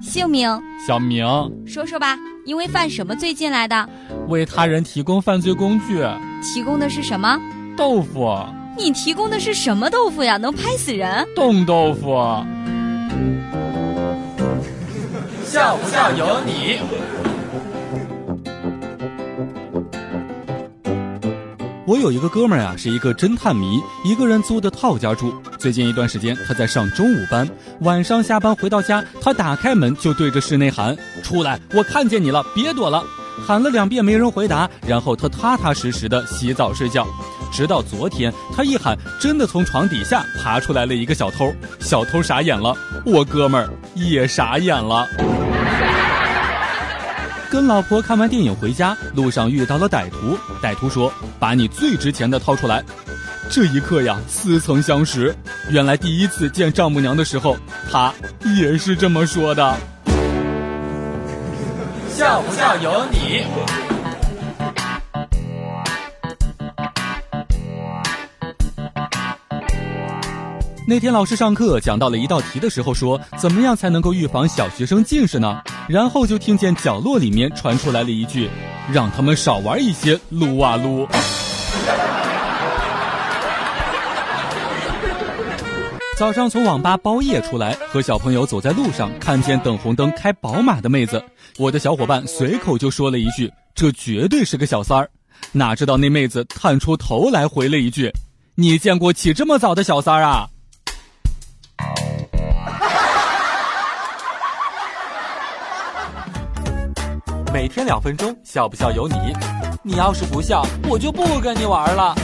[0.00, 0.60] 姓名？
[0.86, 1.24] 小明。
[1.66, 3.88] 说说吧，因为犯什么罪进来的？
[4.28, 6.02] 为他人提供犯罪工具。
[6.42, 7.38] 提供的是什么？
[7.76, 8.36] 豆腐。
[8.78, 10.36] 你提供的是什么豆腐呀？
[10.36, 11.26] 能拍死人？
[11.36, 12.16] 冻豆腐。
[15.44, 16.78] 笑不笑由你。
[21.86, 25.34] 我有一个哥们儿呀，是一个侦探迷，一个人租的套家住。
[25.60, 27.46] 最近一段时间，他在上中午班，
[27.80, 33.04] 晚上下班回到家，他打开门就对着室内喊：“出来，我看见你了，别躲了。”
[33.46, 37.06] 喊了两遍没人回答，然后他踏踏实实的洗澡睡觉。
[37.52, 41.52] 直到昨天，他一喊，真的从床底下爬出来了一个小偷。
[41.78, 45.06] 小偷傻眼了，我哥们儿也傻眼了。
[47.50, 50.38] 跟老婆看完电影回家，路上遇到了歹徒。
[50.62, 52.82] 歹徒说：“把你最值钱的掏出来。”
[53.52, 55.34] 这一刻呀，似曾相识。
[55.70, 57.56] 原来第一次见丈母娘的时候，
[57.90, 58.14] 她
[58.56, 59.76] 也是这么说的。
[62.10, 63.42] 笑不笑由你。
[70.86, 75.60] 那天老师上课讲到了一道题的时候，说怎么样才能够预防小学生近视呢？
[75.88, 78.48] 然后就听见角落里面传出来了一句
[78.92, 81.08] ：“让他们少玩一些撸啊撸。”
[86.20, 91.24] 早上从网吧包夜出来，和小朋友走在路上，看见等红灯开宝马的妹子，
[91.56, 95.08] 我的小伙伴随口就说了一句：“这绝对是个小三儿。”
[95.52, 98.12] 哪知道那妹子探出头来回了一句
[98.54, 100.46] ：“你见过起这么早的小三儿啊？”
[107.50, 109.14] 每天两分钟，笑不笑由你。
[109.82, 112.14] 你要是不笑，我就不跟你玩了。